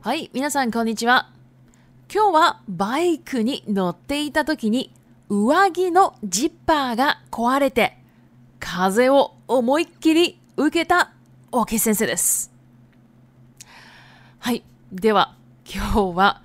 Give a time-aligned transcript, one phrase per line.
[0.00, 1.28] はい、皆さんこんにちは。
[2.10, 4.94] 今日はバイクに乗っていた時に
[5.28, 7.98] 上着のジッパーが壊れて
[8.60, 11.10] 風を思いっきり受けた
[11.50, 12.52] 大木先生です。
[14.38, 15.34] はい、では
[15.68, 16.42] 今日は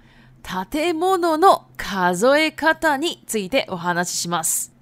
[0.72, 4.74] 建物の数え方についてお話しします。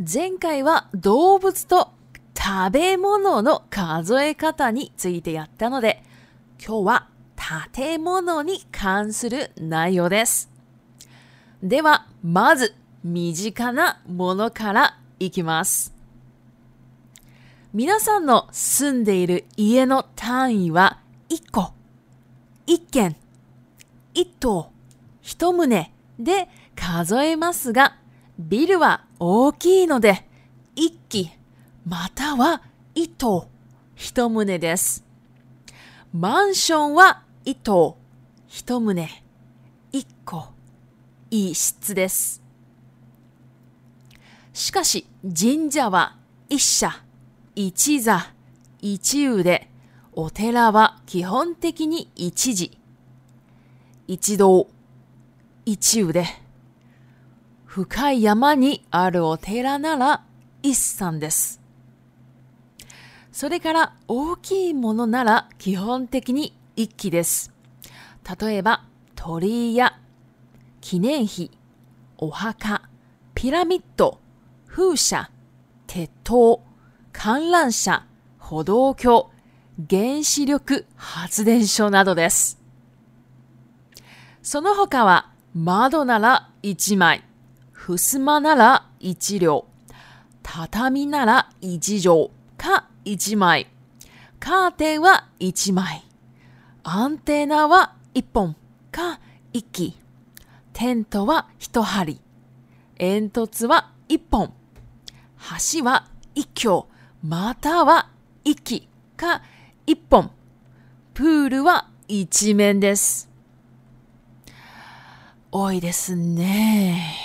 [0.00, 1.90] 前回は動物と
[2.34, 6.02] 食べ物の数え方についてやったので
[6.66, 7.17] 今日は
[7.74, 10.50] 建物に関する内容です。
[11.62, 15.94] では、まず、身近なものからいきます。
[17.72, 20.98] 皆さんの住んでいる家の単位は
[21.30, 21.72] 1個、
[22.66, 23.16] 1軒、
[24.14, 24.70] 1棟、
[25.22, 25.66] 1棟
[26.18, 27.96] で数えますが、
[28.38, 30.26] ビルは大きいので、
[30.76, 31.30] 1基、
[31.86, 32.60] または
[32.94, 33.48] 1棟、
[33.96, 35.04] 1棟です。
[36.12, 37.96] マンションは糸、棟、
[38.46, 39.08] 一棟、
[39.90, 40.48] 一個、
[41.30, 42.42] 一室です。
[44.52, 46.16] しかし、神社は
[46.50, 46.90] 一社、
[47.54, 48.34] 一座、
[48.82, 49.70] 一腕、
[50.12, 52.78] お寺は基本的に一時、
[54.06, 54.68] 一堂、
[55.64, 56.26] 一腕。
[57.64, 60.22] 深い山にあるお寺なら
[60.62, 61.62] 一山です。
[63.32, 67.50] それから大きいものなら基本的に一揆です。
[68.40, 68.84] 例えば、
[69.16, 69.98] 鳥居や
[70.80, 71.50] 記念碑、
[72.18, 72.82] お墓、
[73.34, 74.20] ピラミッド、
[74.70, 75.28] 風車、
[75.88, 76.62] 鉄塔、
[77.12, 78.06] 観覧車、
[78.38, 79.28] 歩道橋、
[79.90, 82.60] 原子力発電所などです。
[84.42, 87.24] その他は、窓なら1枚、
[87.74, 89.64] 襖なら1両、
[90.44, 92.30] 畳なら1畳
[92.76, 93.66] か1枚、
[94.38, 96.04] カーテンは1枚。
[96.90, 98.56] アンテナは1本
[98.90, 99.20] か
[99.52, 99.94] 1機。
[100.72, 102.18] テントは1針。
[102.96, 104.54] 煙突は1本。
[105.78, 106.88] 橋は一橋。
[107.22, 108.08] または
[108.46, 108.88] 1機
[109.18, 109.42] か
[109.86, 110.30] 1本。
[111.12, 113.28] プールは一面です。
[115.52, 117.16] 多いですね。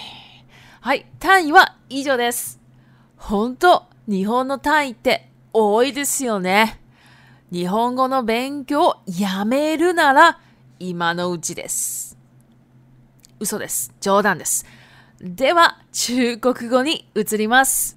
[0.82, 2.60] はい、単位は以上です。
[3.16, 6.83] 本当日本の単位って多いですよね。
[7.54, 10.40] 日本語の勉強をやめるなら
[10.80, 12.18] 今のうちです。
[13.40, 13.94] 嘘です。
[14.02, 14.66] 冗談です。
[15.22, 17.96] では、中国語に移ります。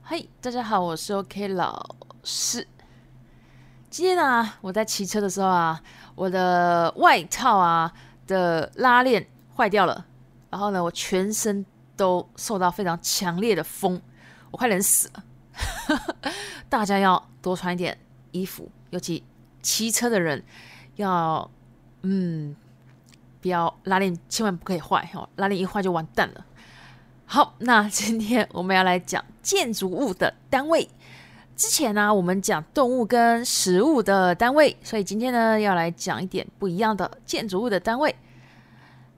[0.00, 1.84] はい、大家好，我是 OK 老
[2.24, 2.66] 师。
[3.90, 5.78] 今天呢、啊，我在骑车的时候啊，
[6.14, 7.92] 我的外套啊
[8.26, 10.06] 的拉链坏掉了，
[10.48, 14.00] 然后呢，我全身都受到非常强烈的风，
[14.50, 15.22] 我快冷死了。
[16.70, 17.98] 大家要多穿一点
[18.32, 19.22] 衣服，尤其
[19.62, 20.42] 骑车的人，
[20.96, 21.48] 要
[22.02, 22.54] 嗯，
[23.40, 26.44] 不要拉链，千万不可以坏哦，拉链一坏就完蛋了。
[27.26, 30.88] 好，那今天我们要来讲建筑物的单位。
[31.54, 38.12] 之前呢，我们讲动物跟食物的单位，所以今天呢，要来讲一点不一样的建筑物的单位。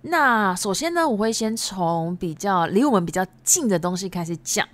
[0.02, 4.68] 那首先呢，我会先从比较离我们比较近的东西开始讲，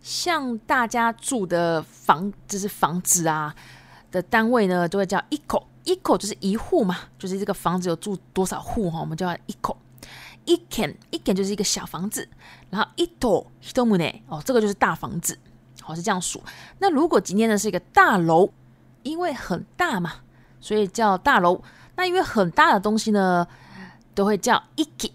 [0.00, 3.54] 像大家住的房，就是房子啊。
[4.10, 9.76] 的单位呢，就会叫一口一口，就是一户嘛，就是这个房子有住多少户哈，我们叫一口。
[10.46, 12.28] 一 k 一 n 就是一个小房子，
[12.70, 15.36] 然后一栋一栋 o 呢，哦，这个就是大房子，
[15.82, 16.40] 好是这样数。
[16.78, 18.48] 那如果今天呢是一个大楼，
[19.02, 20.12] 因为很大嘛，
[20.60, 21.60] 所以叫大楼。
[21.96, 23.44] 那因为很大的东西呢，
[24.14, 25.10] 都会叫一给，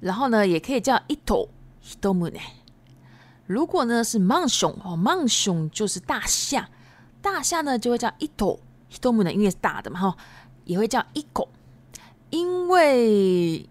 [0.00, 1.46] 然后呢也可以叫一栋
[1.84, 2.40] 一栋木呢。
[3.46, 6.66] 如果呢是猛熊哦，m n 猛熊就是大象。
[7.22, 8.58] 大厦呢，就会叫一头
[8.90, 10.16] 一栋的，因为是大的嘛，哈，
[10.64, 11.48] 也会叫一口，
[12.30, 13.66] 因为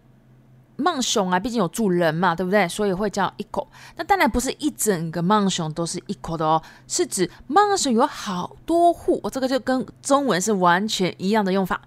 [0.78, 2.68] マンション啊，毕竟有住人嘛，对不对？
[2.68, 3.68] 所以会叫一口。
[3.98, 11.82] 那当然不是一整个マンション都是一口的哦，是指マンション有好多户，我、这个就跟中文是完全一样的用法。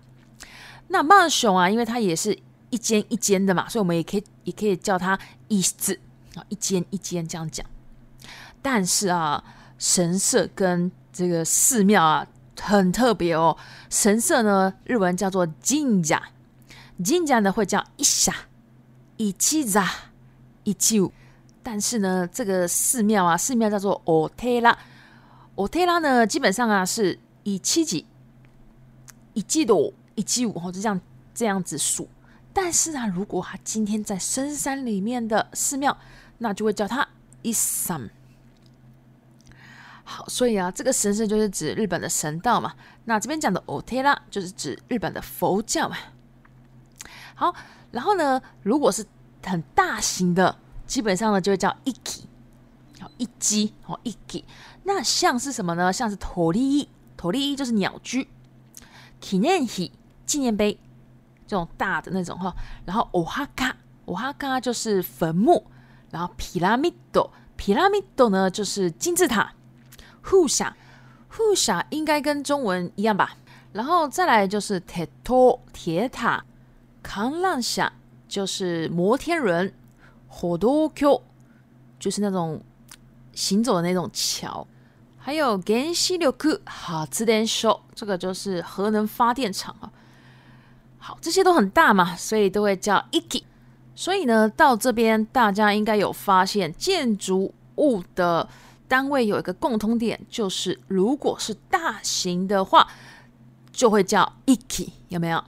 [0.88, 2.36] 那マンション啊，因为它也是
[2.70, 5.18] 一间一间的嘛，所以我们也可以也可以叫它
[5.48, 5.98] 一室
[6.34, 7.64] 啊，一间一间这样讲。
[8.60, 9.42] 但是啊。
[9.82, 12.24] 神社跟这个寺庙啊，
[12.60, 13.56] 很特别哦。
[13.90, 16.14] 神社呢，日文叫做神社，
[17.04, 18.32] 神社呢会叫一下
[19.16, 19.84] 一七三、
[20.62, 21.12] 一七五。
[21.64, 24.78] 但是呢，这个寺庙啊，寺庙叫做奥特拉，
[25.56, 28.06] 奥特拉呢基本上啊是一七几、
[29.34, 31.00] 一七多、一七五，吼，就这样
[31.34, 32.08] 这样子数。
[32.52, 35.98] 但是啊，如果他今天在深山里面的寺庙，
[36.38, 37.06] 那就会叫他
[37.42, 38.08] 一三。
[40.16, 42.74] 好，所以啊，这个神社就是指日本的神道嘛。
[43.06, 45.96] 那这边讲的 t 特拉就是指日本的佛教嘛。
[47.34, 47.54] 好，
[47.92, 49.04] 然后呢，如果是
[49.42, 50.54] 很大型的，
[50.86, 52.28] 基本上呢就会叫 k 基，
[53.00, 54.44] 好一基，好 k 基。
[54.82, 55.90] 那像是什么呢？
[55.90, 56.86] 像是陀利伊，
[57.16, 58.28] 陀利伊就是鸟居，
[59.18, 59.90] 纪念品，
[60.26, 60.78] 纪念碑
[61.46, 62.54] 这种大的那种哈。
[62.84, 63.74] 然后奥哈卡
[64.04, 65.66] ，a 哈 a 就是坟墓。
[66.10, 69.50] 然后皮拉米多，皮拉米多呢就是金字塔。
[70.22, 70.74] 护想，
[71.28, 73.36] 护想应该跟中文一样吧。
[73.72, 76.44] 然后再来就是铁托铁塔，
[77.02, 77.90] 看浪想
[78.28, 79.72] 就是摩天轮，
[80.28, 81.22] 火多 Q
[81.98, 82.60] 就是那种
[83.32, 84.66] 行走的那种桥，
[85.18, 89.90] 还有原子力库哈兹电所，这个就是核能发电厂啊。
[90.98, 93.44] 好，这些都很大嘛，所以都会叫 i k i
[93.94, 98.48] 所以呢，到这边大家应该有发现建筑物的。
[98.92, 102.86] 单位有一个共同点，就是如果是大型的话，
[103.72, 105.42] 就会叫 iki，有没有？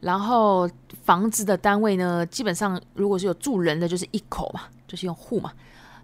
[0.00, 0.66] 然后
[1.04, 5.52] 房子的单位呢，基本上如果是有住人的，就是一口嘛，就是用户嘛。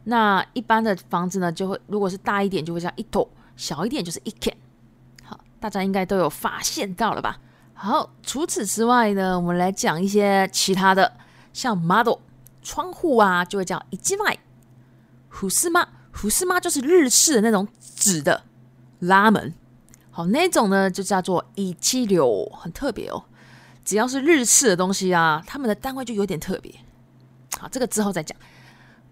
[0.05, 3.23] 那一般的房子呢，就会如果是大一点，就会叫一头；
[3.57, 4.53] 小一点就是 ikan。
[5.25, 7.39] 好，大家应该都有发现到了吧？
[7.73, 11.11] 好，除此之外呢，我们来讲一些其他的，
[11.55, 12.19] 像 model
[12.63, 14.39] 窗户啊，就会叫一じ外，
[15.31, 15.89] 虎视吗？
[16.17, 18.43] 普斯妈就是日式的那种纸的
[19.01, 19.53] 拉门，
[20.11, 23.23] 好，那种呢就叫做一七柳，很特别哦。
[23.85, 26.73] 只要是日式的东西啊，他们的单位就有点特别。
[27.61, 28.35] 好，这个之后再讲。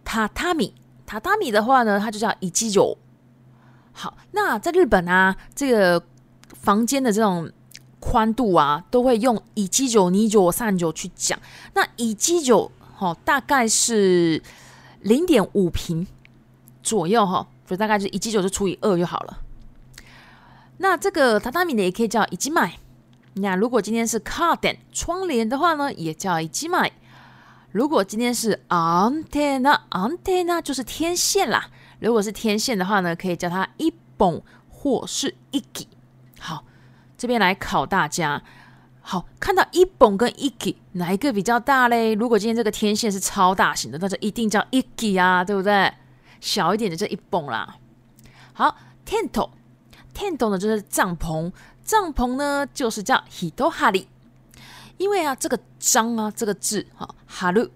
[0.05, 0.73] 榻榻米，
[1.07, 2.97] 榻榻米的话呢，它就叫一七九。
[3.93, 6.03] 好，那在日本啊，这个
[6.55, 7.53] 房间的这种
[8.01, 11.39] 宽度啊，都会用一七九、二九、三九去讲。
[11.75, 14.43] 那一七九，好，大概是
[15.03, 16.07] 零点五平。
[16.85, 19.39] 左右哈，所以大概就是一记九就除以二就好了。
[20.77, 22.79] 那这个榻榻米呢，也可以叫一记买。
[23.37, 26.93] 那如果今天是 curtain 窗帘的话呢，也叫一记买。
[27.73, 31.69] 如果今天是 antenna antenna 就是天线啦。
[31.99, 35.89] 如果是天线的话呢，可以叫它一蹦或是一记。
[36.39, 36.63] 好，
[37.17, 38.43] 这边来考大家。
[39.07, 42.15] 好，看到一蹦跟一记哪一个比较大嘞？
[42.15, 45.93] 如果今天这个天线是超大型的，那就一定叫一记啊，对不对？
[46.45, 47.77] 小一点的这一蹦啦，
[48.53, 48.77] 好
[49.07, 49.49] ，tento
[50.13, 51.51] tento 呢就是帐篷，
[51.83, 54.07] 帐篷呢就是叫 hitohari，
[54.99, 57.67] 因为啊这个张啊这个字哈哈 u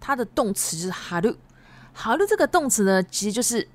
[0.00, 1.36] 它的动词就是哈露，
[1.92, 3.68] 哈露这个动词呢其实就是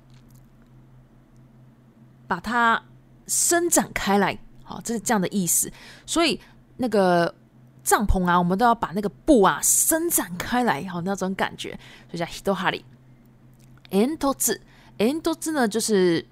[2.26, 2.82] 把它
[3.28, 5.70] 伸展开来，好，这是这样的意思，
[6.04, 6.40] 所以
[6.78, 7.32] 那个
[7.84, 11.78] 帐篷啊，我们都要把那个布啊伸展开来，好，那种感觉，
[12.10, 12.82] 所以叫 hitohari。
[13.92, 14.60] n 多字
[14.98, 16.26] ，n 多字呢就是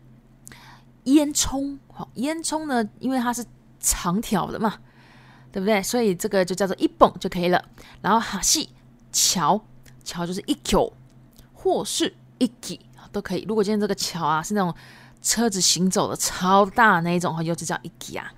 [1.04, 3.44] 烟囱，好烟囱呢，因为它是
[3.78, 4.78] 长条的嘛，
[5.52, 5.82] 对不对？
[5.82, 7.62] 所以这个就叫做一蹦就可以了。
[8.00, 8.70] 然后哈西
[9.12, 9.62] 桥，
[10.02, 10.92] 桥就是一 k
[11.52, 12.80] 或是一几
[13.12, 13.44] 都可以。
[13.46, 14.74] 如果今天这个桥啊是那种
[15.20, 18.32] 车子行走的超大那一种，哈，有只叫一几啊，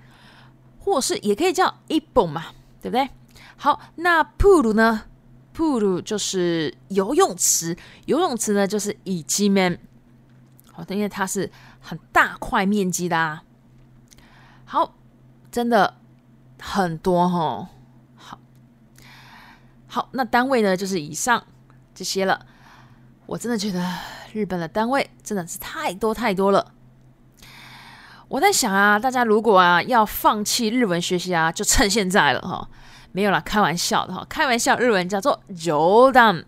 [0.79, 2.47] 或是也可以叫一蹦嘛，
[2.81, 3.07] 对不对？
[3.55, 5.03] 好，那普鲁呢？
[5.53, 9.77] p o o 就是游泳池，游泳池呢就是以及门。
[10.71, 13.15] 好，因为它是很大块面积的。
[13.17, 13.43] 啊。
[14.65, 14.95] 好，
[15.51, 15.95] 真的
[16.59, 17.69] 很多哈。
[18.17, 18.39] 好，
[19.85, 21.45] 好，那单位呢就是以上
[21.93, 22.43] 这些了。
[23.27, 23.79] 我真的觉得
[24.33, 26.73] 日本的单位真的是太多太多了。
[28.27, 32.67] 我在想啊，大家如果啊要放弃日文学习啊，就趁现在了哈。
[33.13, 36.43] 没有啦，开玩笑的哈，开玩笑，日文叫做 “jodan”，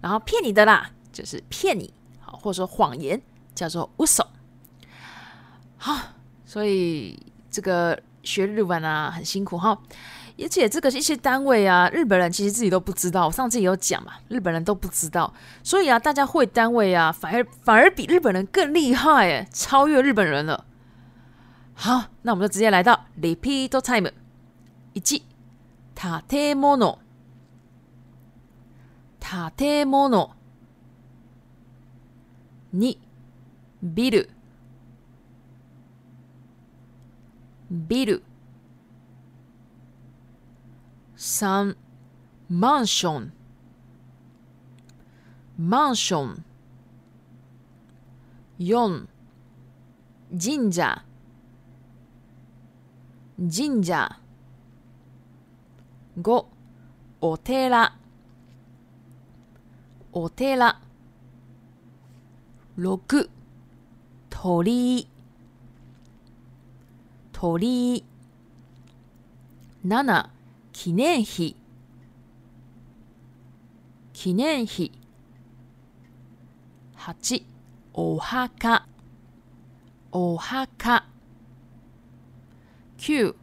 [0.00, 3.20] 然后骗你的啦，就是骗你，好，或者说谎言
[3.54, 4.28] 叫做 u s o
[5.76, 5.96] 好，
[6.44, 7.16] 所以
[7.52, 9.78] 这个学日文啊很辛苦哈，
[10.42, 13.26] 而且这个一些单位啊，日本人其实自己都不知道。
[13.26, 15.32] 我上次也有讲嘛，日本人都不知道，
[15.62, 20.64] 所以啊，大家会单位啊，反而反而比日本人更厉害哎，超越日本人了。
[21.74, 24.10] 好，那我们就直接来到 repeat time
[24.94, 25.22] 一记。
[26.28, 26.76] 建物
[29.56, 30.10] 建物
[32.74, 32.98] 2
[33.82, 34.30] ビル
[37.70, 38.22] ビル
[41.16, 41.76] 三
[42.50, 43.32] マンション
[45.58, 46.44] マンション
[48.58, 49.06] 4
[50.42, 51.04] 神社
[53.38, 54.18] 神社
[56.20, 56.46] 五、
[57.22, 57.96] お寺
[60.12, 60.80] お寺
[62.76, 63.28] 六、
[64.30, 65.08] 鳥居
[67.32, 68.04] 鳥居
[69.84, 70.26] 7
[70.72, 71.56] 記念碑
[74.12, 74.92] 記念碑
[76.94, 77.44] 八、
[77.92, 78.86] お墓
[80.12, 81.04] お墓
[82.98, 83.34] 九、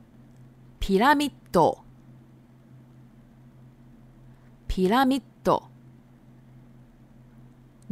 [0.80, 1.81] ピラミッド
[4.74, 5.64] ピラミッド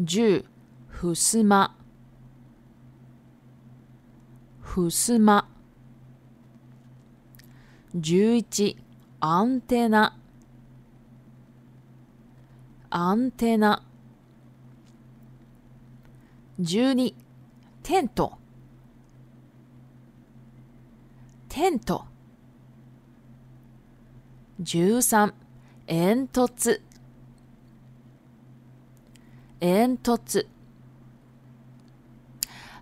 [0.01, 0.45] 10
[0.87, 1.75] ふすま
[4.61, 5.49] ふすま
[7.97, 8.77] 11
[9.19, 10.15] アンテナ
[12.91, 13.83] アンテナ
[16.61, 17.13] 12
[17.83, 18.37] テント
[21.49, 22.05] テント
[24.63, 25.33] 13
[25.91, 26.81] N 兔子
[29.59, 30.45] ，N 兔子。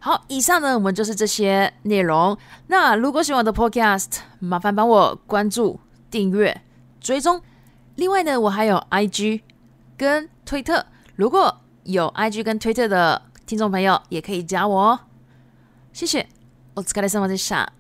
[0.02, 2.38] 好，以上呢，我们就是这些内容。
[2.68, 5.80] 那如果喜欢我的 Podcast，麻烦帮我关注、
[6.12, 6.62] 订阅、
[7.00, 7.42] 追踪。
[7.96, 9.42] 另外呢，我还有 IG
[9.96, 10.86] 跟推特，
[11.16, 14.82] 如果有 IG 跟推特的听众朋友，也可以加我。
[14.90, 15.00] 哦。
[15.94, 16.28] 谢谢
[16.76, 17.77] 我疲れ u k a r